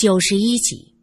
[0.00, 0.94] 九十一集，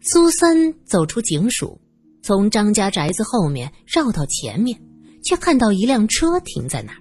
[0.00, 1.78] 苏三走出警署，
[2.22, 4.80] 从张家宅子后面绕到前面，
[5.22, 6.98] 却看到一辆车停在那儿。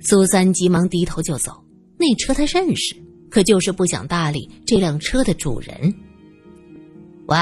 [0.00, 1.62] 苏三急忙低头就走，
[1.98, 2.96] 那车他认识，
[3.28, 5.94] 可就是不想搭理这辆车的主人。
[7.26, 7.36] 喂，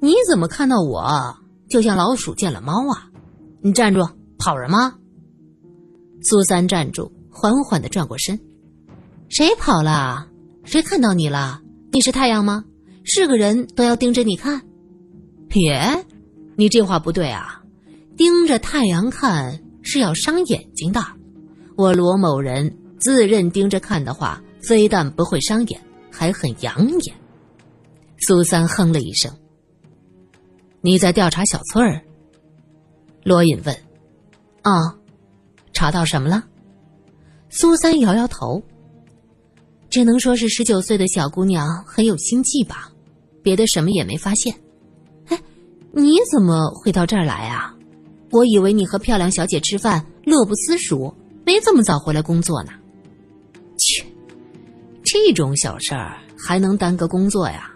[0.00, 1.36] 你怎么看到我
[1.68, 3.10] 就像老鼠见了猫啊？
[3.60, 4.98] 你站住，跑人吗？
[6.22, 8.40] 苏三站住，缓缓的转过身。
[9.28, 10.26] 谁跑了？
[10.64, 11.60] 谁看到你了？
[11.92, 12.64] 你是太阳吗？
[13.04, 14.60] 是个人都要盯着你看？
[15.48, 15.78] 别，
[16.56, 17.62] 你这话不对啊！
[18.16, 21.00] 盯着太阳看是要伤眼睛的。
[21.76, 27.14] 我罗某人自认盯着看的话，非但不会伤眼，还很养眼。
[28.20, 29.30] 苏三哼了一声
[30.80, 32.02] ：“你在调查小翠儿？”
[33.24, 33.76] 罗隐问
[34.62, 34.72] ：“啊，
[35.72, 36.44] 查到什么了？”
[37.50, 38.62] 苏三摇摇头。
[39.90, 42.90] 只能说是十九岁的小姑娘很有心计吧，
[43.42, 44.54] 别的什么也没发现。
[45.26, 45.40] 哎，
[45.92, 47.74] 你怎么会到这儿来啊？
[48.30, 51.14] 我以为你和漂亮小姐吃饭乐不思蜀，
[51.46, 52.72] 没这么早回来工作呢。
[53.78, 54.04] 切，
[55.02, 57.70] 这种小事儿还能耽搁工作呀？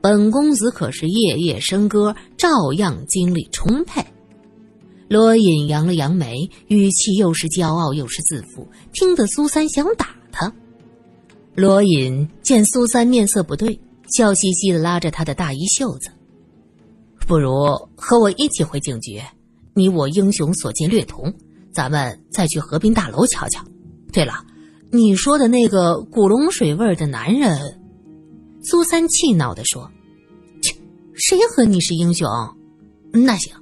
[0.00, 4.04] 本公子可是夜夜笙歌，照样精力充沛。
[5.08, 10.52] 罗隐扬了扬眉，语气又是骄傲又是自负，听得苏三想打他。
[11.56, 13.80] 罗隐见苏三面色不对，
[14.14, 16.10] 笑嘻嘻的拉着他的大衣袖子
[17.26, 17.50] ：“不如
[17.96, 19.18] 和我一起回警局，
[19.72, 21.32] 你我英雄所见略同，
[21.72, 23.64] 咱们再去河滨大楼瞧瞧。
[24.12, 24.34] 对了，
[24.90, 27.58] 你说的那个古龙水味的男人。”
[28.62, 29.90] 苏三气恼的说
[30.60, 30.74] ：“切，
[31.14, 32.28] 谁和你是英雄？
[33.12, 33.54] 那行，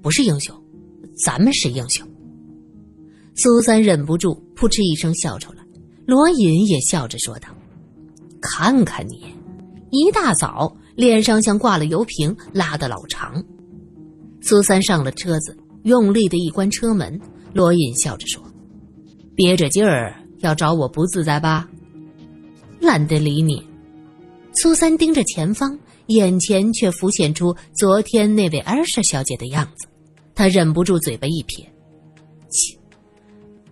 [0.00, 0.54] 不是英雄，
[1.16, 2.06] 咱们是英雄。”
[3.34, 5.59] 苏三忍不住扑哧一声笑出来。
[6.10, 7.46] 罗隐也笑着说道
[8.42, 9.32] ：“看看你，
[9.90, 13.40] 一大早脸上像挂了油瓶，拉的老长。”
[14.42, 17.16] 苏三上了车子，用力的一关车门。
[17.52, 18.42] 罗隐笑着说
[19.36, 21.68] ：“憋着劲儿要找我不自在吧？
[22.80, 23.64] 懒得理你。”
[24.60, 29.86] 苏三盯着前方，眼前却浮现出昨天那位艾莎小姐的样子，
[30.34, 31.64] 他忍不住嘴巴一撇
[32.50, 32.76] ：“切，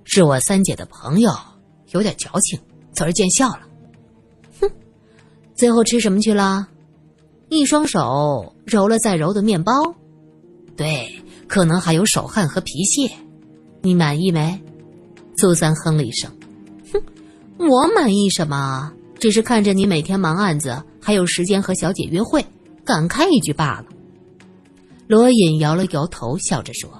[0.04, 1.32] 是我三姐的朋友。”
[1.90, 2.58] 有点矫情，
[2.92, 3.60] 早儿见笑了。
[4.60, 4.70] 哼，
[5.54, 6.68] 最后吃什么去了？
[7.48, 9.72] 一双手揉了再揉的面包，
[10.76, 11.10] 对，
[11.46, 13.10] 可能还有手汗和皮屑。
[13.80, 14.60] 你满意没？
[15.36, 16.30] 苏三哼了一声，
[16.92, 17.00] 哼，
[17.58, 18.92] 我满意什么？
[19.18, 22.44] 只是看着你每天忙案子，还有时间和小姐约会，
[22.84, 23.86] 感慨一句罢了。
[25.06, 26.90] 罗隐摇了摇头，笑着说：“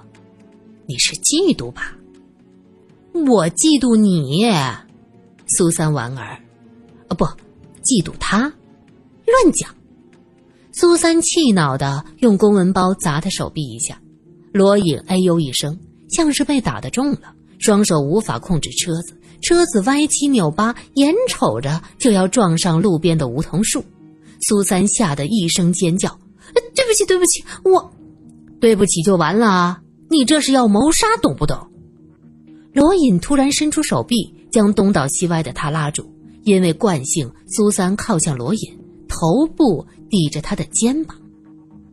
[0.86, 1.94] 你是嫉妒吧？”
[3.26, 4.44] 我嫉妒你，
[5.46, 6.38] 苏三莞尔，
[7.08, 7.24] 啊不，
[7.82, 9.74] 嫉妒他，乱讲！
[10.72, 14.00] 苏三气恼的用公文包砸他手臂一下，
[14.52, 15.78] 罗隐哎呦一声，
[16.08, 23.84] 像是被打的中了，双手无法控制车子，车子歪七扭八，眼瞅着就要撞上路边的梧桐树。
[24.42, 26.08] 苏三吓得一声尖叫
[26.74, 27.92] ：“对不起，对不起，我，
[28.60, 29.80] 对不起就完了？
[30.08, 31.58] 你这是要谋杀，懂不懂？”
[32.78, 36.08] 罗隐突然伸出手臂，将东倒西歪的他拉住。
[36.44, 38.78] 因为惯性，苏三靠向罗隐，
[39.08, 41.20] 头部抵着他的肩膀。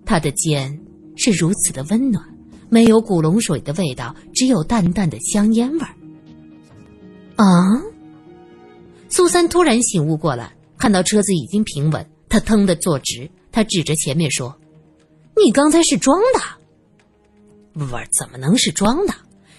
[0.05, 0.79] 他的肩
[1.15, 2.23] 是如此的温暖，
[2.69, 5.95] 没有古龙水的味道，只有淡淡的香烟味儿。
[7.35, 7.81] 啊！
[9.09, 13.27] 苏三突然醒悟过来，看到车子已经平稳，他腾的坐直。
[13.51, 14.55] 他指着前面说
[15.43, 17.85] ：“你刚才是装的？
[17.87, 19.15] 味儿怎么能是装的？”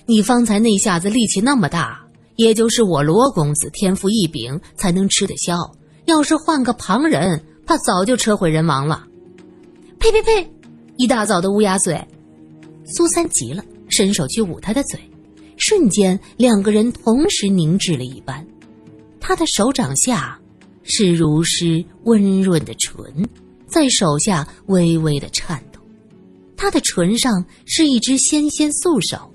[0.08, 2.00] 你方才那下子力气那么大，
[2.36, 5.56] 也就是我罗公子天赋异禀才能吃得消。
[6.04, 9.04] 要是换个旁人，怕早就车毁人亡了。
[9.98, 10.48] 呸呸呸！
[10.96, 12.00] 一大早的乌鸦嘴！
[12.84, 15.00] 苏三急了，伸手去捂他的嘴，
[15.56, 18.46] 瞬间两个人同时凝滞了一般。
[19.18, 20.38] 他的手掌下
[20.84, 23.28] 是如诗温润的唇，
[23.66, 25.80] 在手下微微的颤抖。
[26.56, 29.32] 他的唇上是一只纤纤素手。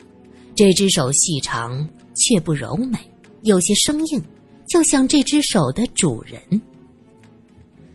[0.62, 3.00] 这只手细长却不柔美，
[3.42, 4.24] 有些生硬，
[4.70, 6.62] 就像这只手的主人。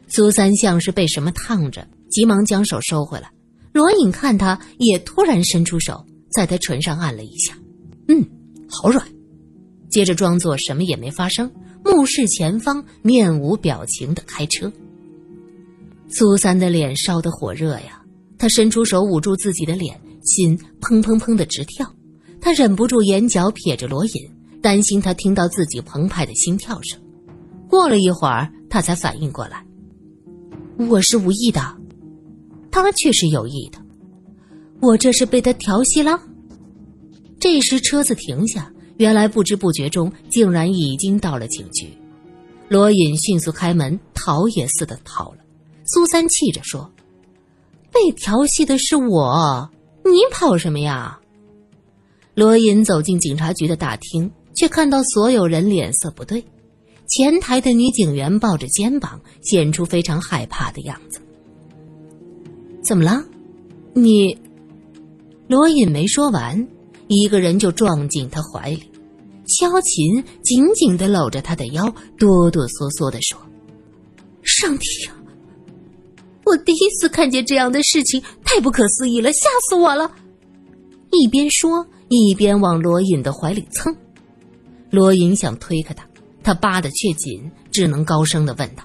[0.08, 3.30] 苏三像是被什么烫着，急忙将手收回来。
[3.72, 7.56] 罗隐看他，也突然伸出手，在他唇上按了一下，
[8.08, 8.26] 嗯，
[8.68, 9.06] 好软。
[9.88, 11.48] 接着装作什么也没发生，
[11.84, 14.72] 目视前方，面无表情的开车。
[16.08, 18.02] 苏三的脸烧得火热呀，
[18.36, 21.88] 他伸出手捂住自己的脸，心砰砰砰的直跳。
[22.46, 24.30] 他忍不住眼角瞥着罗隐，
[24.62, 26.96] 担心他听到自己澎湃的心跳声。
[27.68, 29.66] 过了一会儿，他才反应过来，
[30.88, 31.60] 我是无意的，
[32.70, 33.80] 他却是有意的，
[34.80, 36.22] 我这是被他调戏了。
[37.40, 41.88] 这时车子停下，原来不知不觉中竟然已经到了警局。
[42.68, 45.38] 罗隐迅速开门，逃也似的逃了。
[45.84, 46.88] 苏三气着说
[47.90, 49.68] ：“被调戏的是我，
[50.04, 51.18] 你跑什么呀？”
[52.36, 56.44] 罗隐走进警察局的大厅，却看到所有人脸色不对。
[57.08, 61.18] 前台的女警员抱着肩膀，显出非常害怕的样子。
[62.84, 63.24] 怎么了？
[63.94, 64.36] 你？
[65.48, 66.68] 罗隐没说完，
[67.08, 68.82] 一个人就撞进他怀里。
[69.46, 71.86] 萧琴紧紧的搂着他的腰，
[72.18, 73.40] 哆哆嗦嗦的说
[74.44, 75.16] ：“上帝呀，
[76.44, 80.12] 我第一次看见这样的事情，太不可思议了，吓死我了！”
[81.12, 83.94] 一边说，一边往罗隐的怀里蹭。
[84.90, 86.06] 罗隐想推开他，
[86.42, 88.84] 他扒的却紧，只能高声的问道：“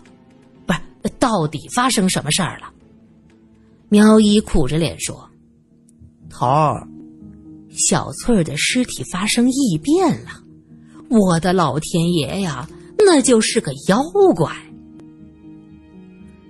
[0.66, 0.80] 不是，
[1.20, 2.72] 到底发生什么事儿了？”
[3.90, 5.30] 苗一苦着脸说
[6.30, 6.88] ：“头儿，
[7.70, 10.42] 小翠儿的尸体发生异变了。”
[11.10, 12.68] 我的老天爷呀，
[12.98, 14.02] 那就是个妖
[14.34, 14.56] 怪！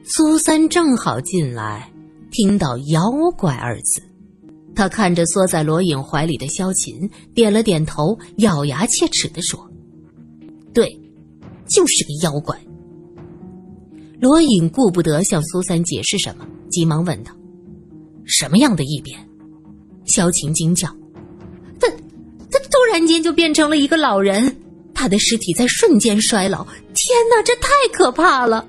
[0.03, 1.91] 苏三正好进来，
[2.31, 3.01] 听到“妖
[3.35, 4.03] 怪”二字，
[4.75, 9.69] 他看着缩在罗隐怀里的萧琴，点了点头，咬牙切齿的说
[10.73, 10.87] ：“对，
[11.67, 12.57] 就是个妖怪。”
[14.19, 17.31] 罗隐顾不得向苏三解释什么，急忙问道
[18.25, 19.19] ：“什么样的异变？”
[20.05, 20.87] 萧琴惊叫。
[21.79, 21.89] 他，
[22.51, 24.55] 他突然间就变成了一个老人，
[24.93, 26.63] 他的尸体在瞬间衰老。
[26.63, 28.67] 天哪，这太可怕了！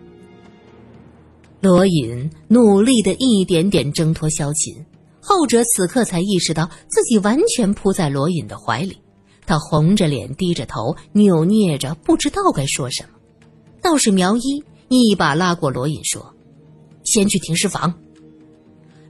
[1.60, 4.74] 罗隐努力的一点点挣脱萧琴，
[5.24, 8.98] 后者此刻才意识到自己完全扑在罗隐的怀里。
[9.46, 13.10] 他红着脸，低着头，扭捏着，不知道该说什么。
[13.80, 16.34] 倒是苗一一把拉过罗隐，说
[17.04, 17.92] ：“先去停尸房。”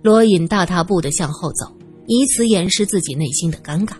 [0.03, 1.67] 罗隐大踏步的向后走，
[2.07, 3.95] 以此掩饰自己内心的尴尬。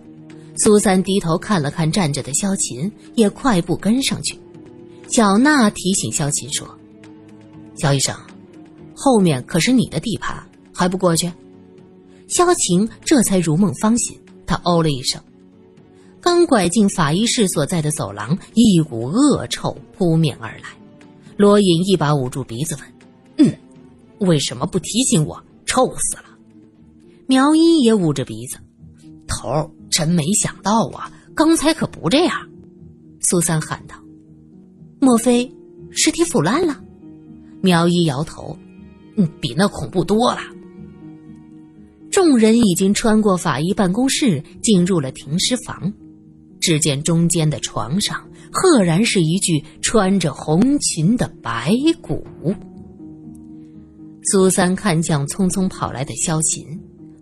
[0.57, 4.39] 苏三低头看了看站着的萧琴，也快步跟上去。
[5.09, 6.67] 小娜提醒萧琴说
[7.77, 8.15] ：“萧医生，
[8.95, 10.43] 后面可是你的地盘，
[10.75, 11.31] 还不过去？”
[12.33, 15.23] 萧晴这才如梦方醒，他哦了一声。
[16.19, 20.65] 刚拐进法医室所在的走廊，一股恶臭扑面而来。
[21.37, 22.85] 罗隐一把捂住鼻子问
[23.37, 23.55] ：“嗯，
[24.27, 25.43] 为什么不提醒我？
[25.67, 26.25] 臭死了！”
[27.29, 28.57] 苗一也捂着鼻子，
[29.29, 29.71] 头。
[29.91, 31.13] 真没想到啊！
[31.35, 32.49] 刚才可不这样。
[33.21, 33.95] 苏三喊道
[35.03, 35.55] ：“莫非
[35.91, 36.81] 尸体腐烂了？”
[37.61, 38.57] 苗一摇头
[39.19, 40.41] ：“嗯，比那恐怖多了。”
[42.13, 45.93] 众人已经穿过法医办公室，进入了停尸房。
[46.61, 52.23] 只见中间的床上，赫然是一具穿着红裙的白骨。
[54.25, 56.65] 苏三看向匆匆跑来的萧琴，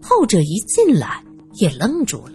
[0.03, 2.33] 后者一进来也愣住了。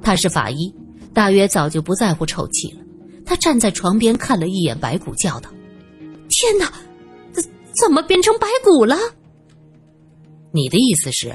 [0.00, 0.72] 他是法医，
[1.12, 2.80] 大约早就不在乎臭气了。
[3.26, 5.50] 他站在床边看了一眼白骨，叫道
[6.30, 6.72] ：“天哪，
[7.32, 8.96] 怎怎么变成白骨了？”
[10.54, 11.34] 你的意思是，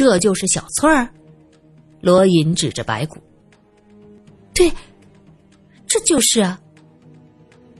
[0.00, 1.10] 这就是小翠儿？
[2.00, 3.18] 罗隐指着白骨。
[4.54, 4.72] 对，
[5.86, 6.58] 这就是啊。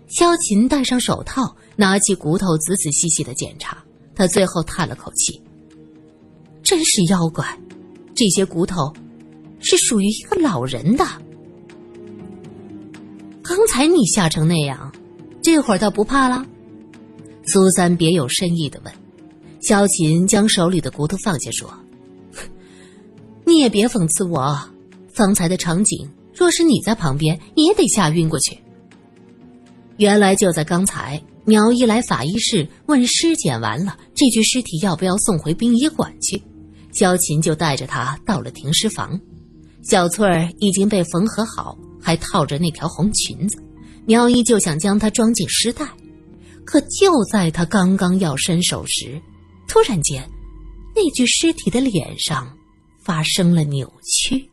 [0.07, 3.83] 萧琴戴上手套，拿起骨头，仔仔细细的检查。
[4.15, 5.43] 他最后叹了口气
[6.63, 7.59] ：“真是妖怪，
[8.15, 8.93] 这些骨头。”
[9.61, 11.07] 是属于一个老人的。
[13.43, 14.93] 刚才你吓成那样，
[15.43, 16.45] 这会儿倒不怕了？
[17.47, 18.93] 苏三别有深意的问。
[19.63, 21.73] 萧琴将手里的骨头放下，说
[23.51, 24.57] ：“你也别讽刺我，
[25.13, 28.57] 方才的场景，若是你在旁边，也得吓晕过去。”
[29.99, 36.41] 原来就在刚才，苗一来法医室问尸检完了，这具尸体要不要送回殡仪馆去，
[36.93, 39.21] 萧琴就带着他到了停尸房。
[39.83, 43.61] 小翠儿已经被缝合好，还套着那条红裙子。
[44.07, 45.87] 苗一就想将她装进尸袋，
[46.65, 49.21] 可就在他刚刚要伸手时，
[49.69, 50.27] 突然间，
[50.95, 52.51] 那具尸体的脸上
[53.03, 54.51] 发生了扭曲，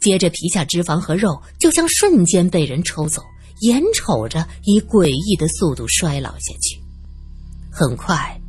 [0.00, 3.22] 接着皮下脂肪和肉就像瞬间被人抽走，
[3.60, 6.80] 眼瞅着以诡异的速度衰老下去，
[7.70, 8.40] 很快，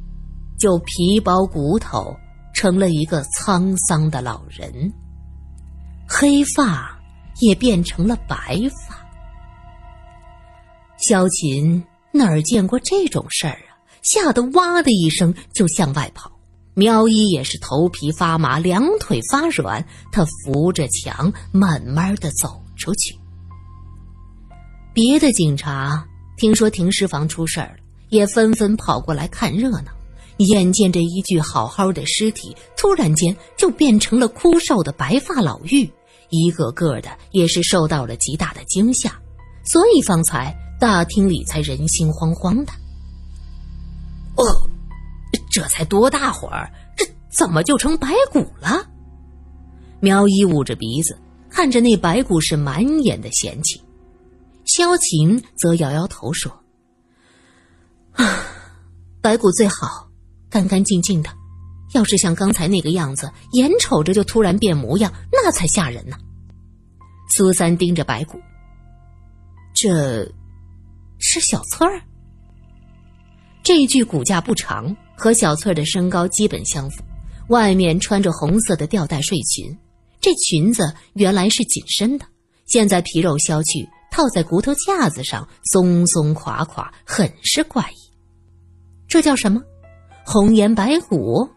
[0.59, 2.15] 就皮包骨头，
[2.53, 4.91] 成了一个沧桑的老人。
[6.07, 6.99] 黑发
[7.39, 9.03] 也变成了白发。
[10.97, 13.73] 萧琴哪儿见过这种事儿啊？
[14.03, 16.31] 吓得哇的一声就向外跑。
[16.75, 23.17] 苗一也是头皮发麻，两腿发软，他扶着墙慢慢的走出去。
[24.93, 26.05] 别的警察
[26.37, 29.91] 听说停尸房出事儿了，也纷纷跑过来看热闹。
[30.37, 35.87] 眼见着一具好好的尸体，突然间就变成了枯瘦的白发老妪，
[36.31, 39.15] 一个个的也是受到了极大的惊吓，
[39.63, 42.73] 所以方才大厅里才人心惶惶的。
[44.35, 44.43] 哦，
[45.53, 48.89] 这才多大会儿，这怎么就成白骨了？
[49.99, 51.15] 苗一捂着鼻子，
[51.47, 53.79] 看着那白骨是满眼的嫌弃。
[54.65, 56.51] 萧晴则摇摇头说
[58.17, 58.45] ：“啊，
[59.21, 60.09] 白骨最好。”
[60.49, 61.29] 干干净净的，
[61.93, 66.17] 要是像刚才那个样子，眼瞅着就突然变模样，那才吓人呢。
[67.35, 68.39] 苏三盯着白骨，
[69.73, 70.31] 这
[71.19, 72.01] 是小翠儿。
[73.63, 77.03] 这具骨架不长，和小翠儿的身高基本相符，
[77.49, 79.77] 外面穿着红色的吊带睡裙，
[80.19, 82.25] 这裙子原来是紧身的，
[82.65, 87.95] 现在皮肉削去，套在骨头架子上，松松垮垮，很是怪异。
[89.07, 89.61] 这叫什么？
[90.25, 91.49] 红颜白骨，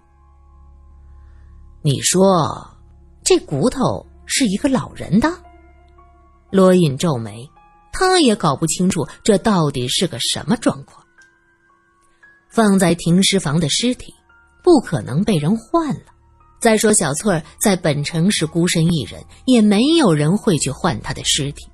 [1.82, 2.76] 你说
[3.24, 5.32] 这骨头是一个老人的？
[6.50, 7.48] 罗隐皱眉，
[7.92, 11.05] 他也搞不清楚这到底是个什么状况。
[12.56, 14.14] 放在停尸房的尸体，
[14.64, 16.00] 不可能被人换了。
[16.58, 21.66] 再说小翠儿在本城是孤身一人，也没有人会去换她的尸体。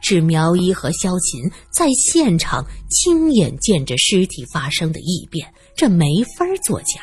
[0.00, 5.48] 是苗一和萧琴在现场亲眼见着尸体发生的异变。
[5.76, 6.06] 这没
[6.36, 7.00] 法作假。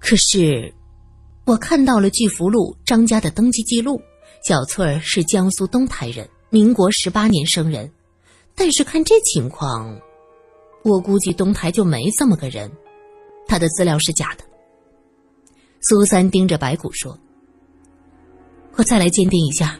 [0.00, 0.74] 可是，
[1.44, 4.02] 我看到了巨福路张家的登记记录，
[4.44, 7.88] 小翠儿是江苏东台人，民国十八年生人。
[8.56, 9.96] 但是看这情况，
[10.88, 12.70] 我估计东台就没这么个人，
[13.46, 14.44] 他的资料是假的。
[15.82, 17.16] 苏三盯着白骨说
[18.76, 19.78] ：“我再来鉴定一下。”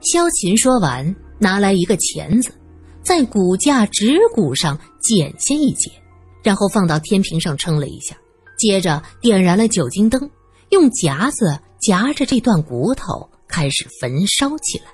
[0.00, 2.52] 萧琴说完，拿来一个钳子。
[3.02, 5.90] 在骨架指骨上剪下一截，
[6.42, 8.16] 然后放到天平上称了一下，
[8.56, 10.30] 接着点燃了酒精灯，
[10.70, 14.84] 用夹子夹着这段骨头开始焚烧起来。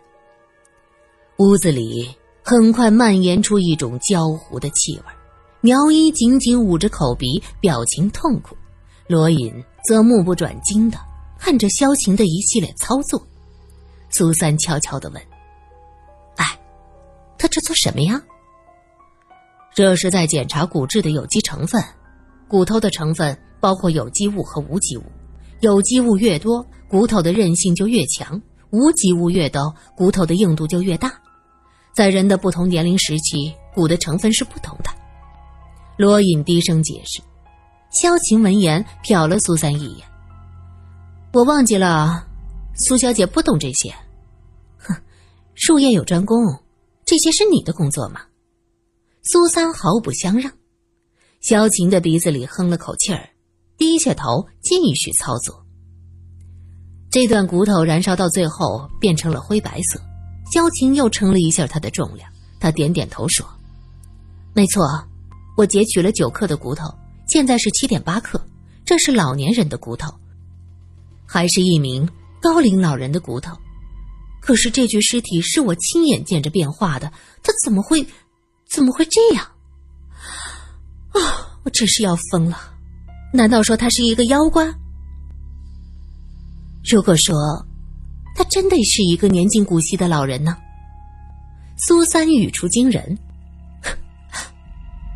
[1.37, 2.09] 屋子里
[2.51, 5.05] 很快蔓延出一种焦糊的气味，
[5.61, 8.57] 苗一紧紧捂着口鼻，表情痛苦；
[9.07, 9.53] 罗隐
[9.87, 10.97] 则目不转睛的
[11.39, 13.23] 看着萧晴的一系列操作。
[14.09, 15.23] 苏三悄悄的问。
[16.37, 16.59] 哎
[17.37, 18.19] 他这做什么呀？
[19.75, 21.85] 这是在检查骨质的有机成分。
[22.49, 25.03] 骨头的成分包括有机物和无机物，
[25.61, 28.41] 有机物越多，骨头的韧性就越强；
[28.71, 31.13] 无机物越多，骨头的硬度就越大。
[31.99, 34.91] 在人的不同年龄时期，骨的成分是不同的。
[35.97, 37.21] 罗隐低声解释。
[37.91, 40.07] 萧晴闻言瞟了苏三一眼
[41.35, 42.25] ：“我忘记了，
[42.77, 43.93] 苏小姐不懂这些。
[44.77, 44.95] 哼，
[45.57, 46.39] 术业有专攻。”
[47.05, 48.21] 这些是你的工作吗？
[49.25, 50.53] 苏三毫不相让。
[51.41, 53.31] 萧晴的鼻子里哼了口气儿，
[53.77, 55.67] 低下头继续操作。
[57.11, 60.01] 这段骨头燃烧到最后变成了灰白色。
[60.53, 63.47] 萧晴又称了一下他的重量，他点点头说
[64.55, 64.83] ：“没错，
[65.57, 66.93] 我截取了九克的骨头，
[67.27, 68.45] 现在是七点八克。
[68.85, 70.13] 这是老年人的骨头，
[71.27, 72.09] 还是一名
[72.41, 73.57] 高龄老人的骨头。”
[74.41, 77.13] 可是这具尸体是我亲眼见着变化的，
[77.43, 78.07] 他怎么会，
[78.71, 79.45] 怎么会这样？
[81.13, 81.59] 啊！
[81.65, 82.57] 我真是要疯了！
[83.35, 84.67] 难道说他是一个妖怪？
[86.91, 87.37] 如果说
[88.39, 90.57] 他真的是一个年近古稀的老人呢？
[91.77, 93.19] 苏三语出惊人，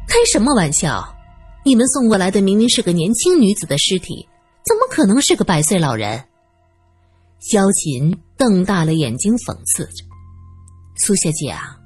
[0.08, 1.04] 开什么玩笑？
[1.64, 4.28] 你们送过来的明明是个年轻女子的尸体，
[4.66, 6.24] 怎么可能是个百岁老人？
[7.38, 10.04] 萧琴瞪大了眼睛讽刺着
[10.98, 11.78] ：“苏小姐啊，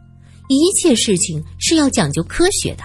[0.48, 2.84] 一切事情是要讲究科学的，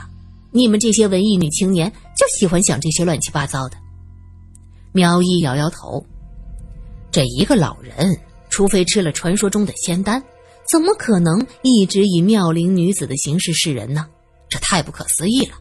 [0.51, 3.77] 你们这些文艺女青年就喜欢想这些乱七八糟的。”
[4.91, 6.05] 苗一摇摇头
[7.11, 8.19] ：“这一个老人，
[8.51, 10.23] 除非吃了传说中的仙丹，
[10.69, 14.07] 怎么可能一直以妙龄女子的形式示人呢？
[14.47, 15.55] 这太不可思议了。”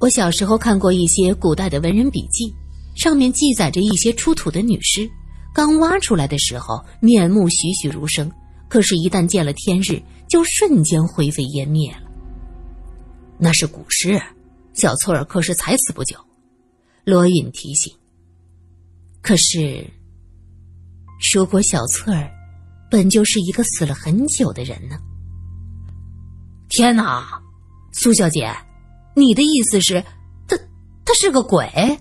[0.00, 2.54] 我小时候看过一些古代的文人笔记。
[2.94, 5.10] 上面记载着一些出土的女尸，
[5.54, 8.30] 刚挖出来的时候面目栩栩如生，
[8.68, 12.02] 可是，一旦见了天日，就瞬间灰飞烟灭了。
[13.38, 14.20] 那是古尸，
[14.74, 16.18] 小翠儿可是才死不久。
[17.04, 17.90] 罗隐提醒。
[19.22, 19.88] 可是，
[21.34, 22.30] 如果小翠儿
[22.90, 24.96] 本就是一个死了很久的人呢？
[26.68, 27.40] 天哪，
[27.92, 28.50] 苏小姐，
[29.14, 30.02] 你的意思是，
[30.48, 30.56] 他
[31.04, 31.98] 他是个鬼？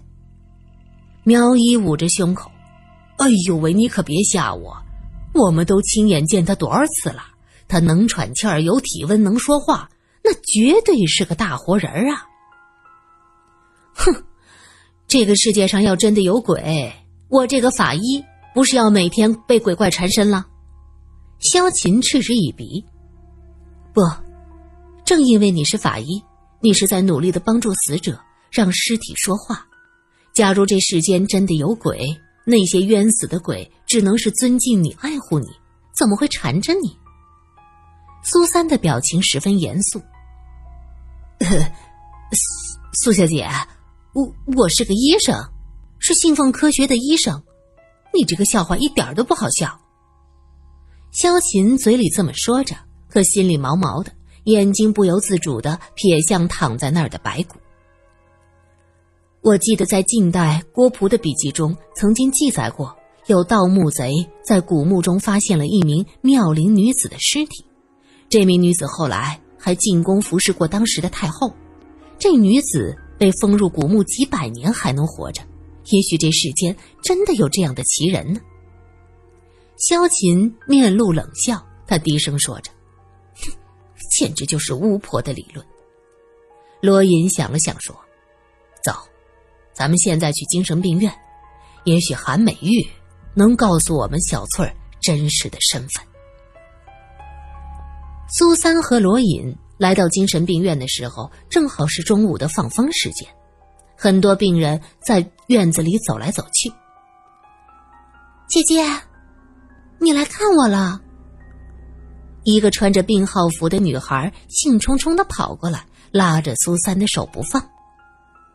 [1.24, 2.52] 苗一捂着胸口，
[3.18, 4.76] 哎呦喂，你可别吓我！
[5.34, 7.24] 我们都亲眼见他多少次了，
[7.68, 9.90] 他能喘气儿，有体温，能说话，
[10.24, 12.26] 那绝对是个大活人啊！
[13.94, 14.24] 哼，
[15.08, 16.92] 这个世界上要真的有鬼，
[17.30, 20.46] 我这个法医不是要每天被鬼怪缠身了？
[21.40, 22.86] 萧琴嗤之以鼻。
[23.94, 24.02] 不，
[25.06, 26.22] 正因为你是法医，
[26.60, 28.20] 你是在努力的帮助死者，
[28.52, 29.66] 让尸体说话。
[30.34, 32.00] 假如这世间真的有鬼，
[32.46, 35.48] 那些冤死的鬼只能是尊敬你、爱护你，
[35.98, 36.98] 怎么会缠着你？
[38.24, 40.00] 苏三的表情十分严肃。
[42.94, 43.50] 苏苏小姐，
[44.14, 45.36] 我我是个医生，
[46.00, 47.44] 是信奉科学的医生，
[48.14, 49.80] 你这个笑话一点都不好笑。
[51.12, 52.76] 萧琴嘴里这么说着，
[53.10, 54.12] 可心里毛毛的，
[54.46, 57.58] 眼睛不由自主的瞥向躺在那儿的白骨。
[59.42, 62.96] 我记得在近代郭璞的笔记中曾经记载过，
[63.28, 64.14] 有盗墓贼
[64.44, 67.66] 在古墓中发现了一名妙龄女子的尸体。
[68.30, 71.52] 这名女子后来还进宫服侍过当时的太后。
[72.18, 75.42] 这女子被封入古墓几百年还能活着，
[75.86, 78.40] 也许这世间真的有这样的奇人呢。
[79.78, 82.72] 萧琴面露冷笑，他低声说着
[83.42, 83.52] ：“哼
[84.18, 85.66] 简直就是巫婆的理论。”
[86.82, 87.96] 罗隐想了想说
[88.84, 88.94] ：“走。”
[89.74, 91.12] 咱们现在去精神病院，
[91.86, 92.86] 也许韩美玉
[93.34, 96.06] 能告诉我们小翠儿真实的身份。
[98.38, 103.28] 苏三和罗隐来到精神病院的时候，正好是中午的放风时间，
[103.98, 106.72] 很多病人在院子里走来走去。
[108.48, 108.84] 姐姐，
[110.00, 111.02] 你来看我了。
[112.44, 117.62] 一个穿着病号服的女孩兴冲冲的跑过来，拉着苏三的手不放。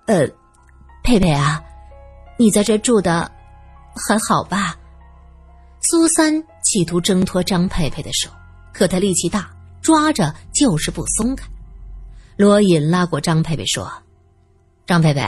[0.06, 0.26] 呃。
[1.02, 1.62] 佩佩啊，
[2.36, 3.30] 你在这住的
[3.94, 4.74] 还好吧？
[5.80, 8.28] 苏三企图挣脱张佩佩的手，
[8.72, 9.48] 可他力气大，
[9.80, 11.46] 抓着就是不松开。
[12.36, 13.88] 罗隐拉过张佩佩说
[14.84, 15.22] ：“张佩佩，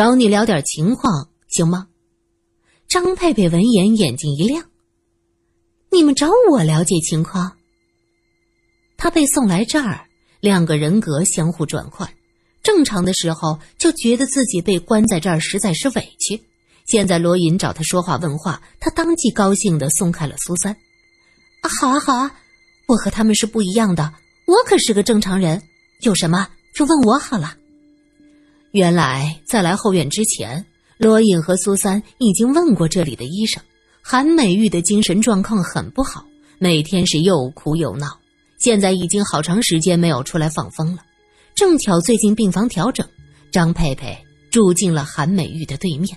[0.00, 1.86] 找你聊点情况行吗？”
[2.88, 4.64] 张佩佩闻言眼睛一亮
[5.92, 7.58] ：“你们找我了解情况？”
[8.96, 10.06] 他被送来这儿，
[10.40, 12.10] 两个人格相互转换。
[12.62, 16.42] 正常的时候就觉得自己被关在这儿实在是委屈，
[16.86, 20.72] 现在罗隐找他说话问话，他当即高兴的松开了苏三。
[21.60, 22.34] 啊，好啊好啊，
[22.86, 24.14] 我和他们是不一样的，
[24.46, 25.62] 我可是个正常人，
[26.00, 27.58] 有什么就问我好了。
[28.72, 30.64] 原来在来后院之前，
[30.96, 33.62] 罗隐和苏三已经问过这里的医生，
[34.00, 36.24] 韩美玉的精神状况很不好，
[36.58, 38.18] 每天是又哭又闹，
[38.58, 41.02] 现在已经好长时间没有出来放风了。
[41.54, 43.06] 正巧最近病房调整，
[43.50, 44.16] 张佩佩
[44.50, 46.16] 住进了韩美玉的对面，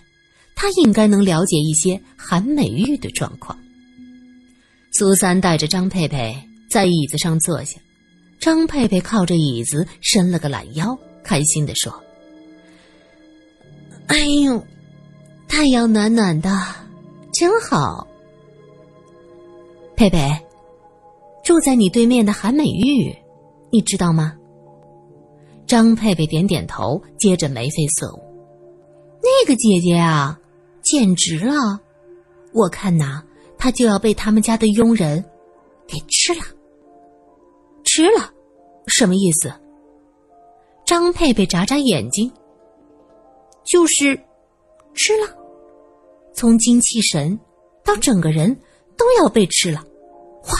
[0.55, 3.57] 她应该能了解一些韩美玉的状况。
[4.91, 6.35] 苏三带着张佩佩
[6.69, 7.79] 在椅子上坐下，
[8.39, 11.91] 张佩佩靠着椅子伸了个懒腰，开心的说
[14.07, 14.63] ：“哎呦，
[15.47, 16.49] 太阳暖暖的，
[17.33, 18.07] 真好。”
[19.95, 20.29] 佩佩，
[21.43, 23.15] 住在你对面的韩美玉，
[23.71, 24.33] 你知道吗？
[25.65, 28.19] 张佩佩点点头，接着眉飞色舞。
[29.21, 30.37] 那个姐姐啊，
[30.83, 31.53] 简直了！
[32.53, 33.23] 我看呐，
[33.57, 35.23] 她就要被他们家的佣人
[35.87, 36.41] 给吃了。
[37.85, 38.31] 吃了，
[38.87, 39.53] 什么意思？
[40.85, 42.29] 张佩佩眨眨眼睛，
[43.65, 44.19] 就是
[44.93, 45.37] 吃了，
[46.33, 47.39] 从精气神
[47.83, 48.55] 到整个人
[48.97, 49.83] 都要被吃了，
[50.49, 50.53] 哇，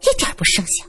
[0.00, 0.84] 一点不剩下。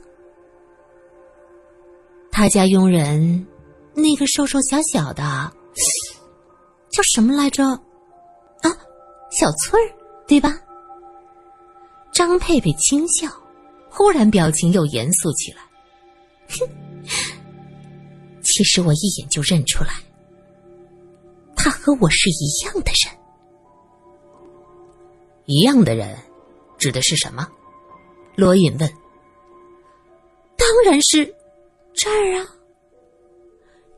[2.32, 3.46] 他家佣人，
[3.94, 5.22] 那个瘦瘦小小的，
[6.90, 7.64] 叫什么来着？
[7.64, 8.70] 啊，
[9.30, 9.92] 小翠儿，
[10.26, 10.58] 对吧？
[12.12, 13.28] 张佩佩轻笑，
[13.88, 15.62] 忽然表情又严肃起来。
[16.48, 16.68] 哼，
[18.42, 19.90] 其实我一眼就认出来，
[21.62, 23.14] 他和我是一样的人。
[25.44, 26.16] 一样的人，
[26.78, 27.46] 指的是什么？
[28.34, 28.90] 罗隐问。
[30.56, 31.34] 当然是。
[31.92, 32.46] 这儿啊，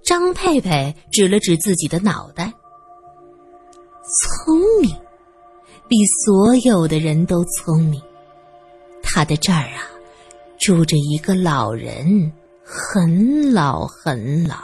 [0.03, 2.53] 张佩佩指了指自己的脑袋。
[4.45, 4.97] 聪明，
[5.87, 8.03] 比所有的人都聪明。
[9.03, 9.87] 他的这儿啊，
[10.59, 12.33] 住着一个老人，
[12.65, 14.57] 很老很老，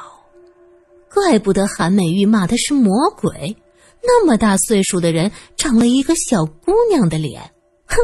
[1.12, 3.56] 怪不得韩美玉骂他是魔鬼。
[4.02, 7.42] 那么大岁数的人，长了一个小姑娘的脸，
[7.86, 7.96] 哼，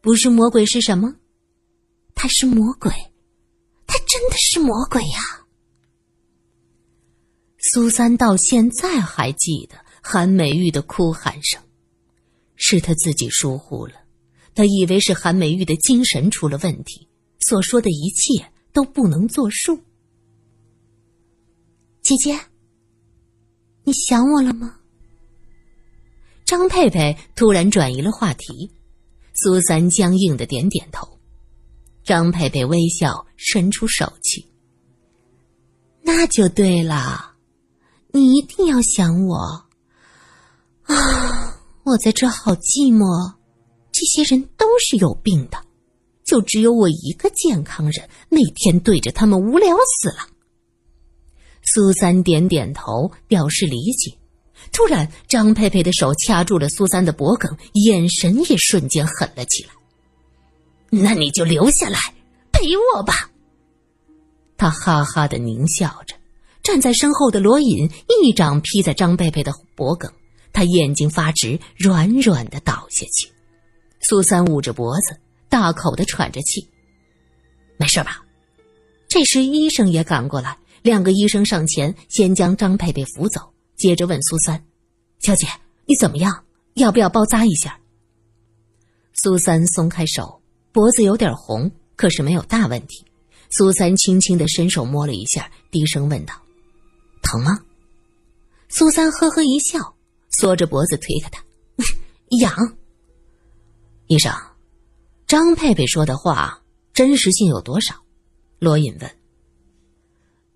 [0.00, 1.14] 不是魔鬼是什么？
[2.14, 2.92] 他是魔鬼。
[3.86, 5.18] 他真的是魔鬼呀！
[7.58, 11.60] 苏三到现在还记得韩美玉的哭喊声，
[12.54, 13.94] 是他自己疏忽了。
[14.54, 17.08] 他以为是韩美玉的精神出了问题，
[17.40, 19.80] 所说的一切都不能作数。
[22.10, 22.40] 姐姐，
[23.84, 24.74] 你想我了吗？
[26.44, 28.68] 张佩佩突然转移了话题，
[29.32, 31.06] 苏三僵硬的点点头。
[32.02, 34.44] 张佩佩微笑，伸出手去。
[36.02, 37.36] 那就对了，
[38.10, 39.36] 你一定要想我
[40.82, 41.60] 啊！
[41.84, 43.36] 我在这好寂寞，
[43.92, 45.64] 这些人都是有病的，
[46.24, 50.26] 就只有我一个健康人，每天对着他们无聊死了。
[51.72, 54.12] 苏三点点头，表示理解。
[54.72, 59.70] 突然，张佩佩的手掐住了苏三的脖颈，眼神也瞬间狠了起来。
[60.90, 61.98] 那你就留下来
[62.50, 63.30] 陪我吧。
[64.56, 66.16] 他哈哈的狞笑着，
[66.62, 67.88] 站在身后的罗隐
[68.22, 70.10] 一掌劈在张佩佩的脖颈，
[70.52, 73.30] 他眼睛发直，软软的倒下去。
[74.00, 75.16] 苏三捂着脖子，
[75.48, 76.68] 大口的喘着气。
[77.76, 78.22] 没事吧？
[79.08, 83.40] 这时医生也赶过来，两个医生上前，先将张佩佩扶走，
[83.76, 84.64] 接着问苏三
[85.20, 85.46] ：“小姐，
[85.86, 86.44] 你怎么样？
[86.74, 87.78] 要不要包扎一下？”
[89.14, 90.40] 苏三松开手。
[90.72, 93.04] 脖子有点红，可是没有大问题。
[93.50, 96.32] 苏三轻轻的伸手摸了一下，低声问道
[97.22, 97.58] ：“疼吗？”
[98.70, 99.96] 苏三呵呵一笑，
[100.30, 101.42] 缩着脖子推开他
[102.40, 102.54] ：“痒。”
[104.06, 104.32] 医生，
[105.26, 106.62] 张佩佩说的话
[106.94, 107.96] 真实性有多少？
[108.60, 109.10] 罗隐问。“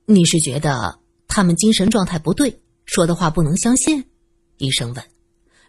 [0.06, 4.04] 你是觉得他们精神状态不对，说的话不能相信？”
[4.58, 5.04] 医生问。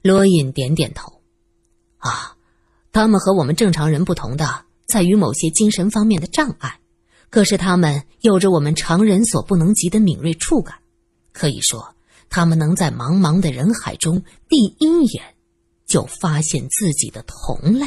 [0.02, 1.22] 罗隐点点头
[1.98, 2.32] ：“啊。”
[2.92, 6.80] 他们和我们正常人不同的，在于某些精神方面的障碍，
[7.30, 10.78] 可是他们有着我们常人所不能及的敏锐触感，
[11.34, 11.94] 可以说，
[12.30, 15.36] 他们能在茫茫的人海中第一眼
[15.86, 17.86] 就发现自己的同类。